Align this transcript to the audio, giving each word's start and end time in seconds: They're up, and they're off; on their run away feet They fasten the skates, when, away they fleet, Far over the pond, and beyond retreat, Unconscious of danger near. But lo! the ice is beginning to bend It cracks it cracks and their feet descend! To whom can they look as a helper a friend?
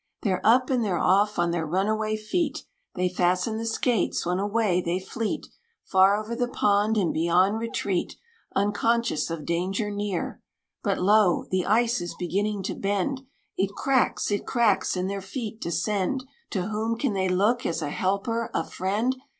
They're 0.23 0.41
up, 0.43 0.71
and 0.71 0.83
they're 0.83 0.97
off; 0.97 1.37
on 1.37 1.51
their 1.51 1.63
run 1.67 1.87
away 1.87 2.17
feet 2.17 2.65
They 2.95 3.07
fasten 3.07 3.59
the 3.59 3.67
skates, 3.67 4.25
when, 4.25 4.39
away 4.39 4.81
they 4.81 4.99
fleet, 4.99 5.45
Far 5.83 6.17
over 6.17 6.35
the 6.35 6.47
pond, 6.47 6.97
and 6.97 7.13
beyond 7.13 7.59
retreat, 7.59 8.15
Unconscious 8.55 9.29
of 9.29 9.45
danger 9.45 9.91
near. 9.91 10.41
But 10.81 10.97
lo! 10.97 11.45
the 11.51 11.67
ice 11.67 12.01
is 12.01 12.15
beginning 12.17 12.63
to 12.63 12.73
bend 12.73 13.21
It 13.57 13.73
cracks 13.75 14.31
it 14.31 14.47
cracks 14.47 14.97
and 14.97 15.07
their 15.07 15.21
feet 15.21 15.61
descend! 15.61 16.23
To 16.49 16.69
whom 16.69 16.97
can 16.97 17.13
they 17.13 17.29
look 17.29 17.63
as 17.67 17.83
a 17.83 17.91
helper 17.91 18.49
a 18.55 18.63
friend? 18.63 19.15